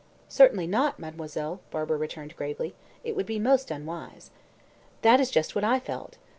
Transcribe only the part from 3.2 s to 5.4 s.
be most unwise." "That is